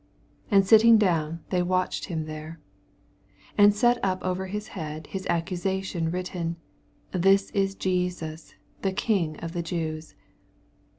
86 0.47 0.47
And 0.57 0.67
sitting 0.67 0.97
down 0.97 1.41
they 1.51 1.61
watched 1.61 2.05
him 2.05 2.25
there; 2.25 2.59
87 3.59 3.63
And 3.63 3.75
set 3.75 3.99
up 4.03 4.23
over 4.23 4.47
his 4.47 4.69
head 4.69 5.05
his 5.05 5.27
accusation 5.27 6.09
written, 6.09 6.55
THIS 7.11 7.51
IS 7.51 7.75
JESUS 7.75 8.55
THE 8.81 8.93
KING 8.93 9.37
OF 9.41 9.51
THE 9.51 9.61
JEWS. 9.61 10.15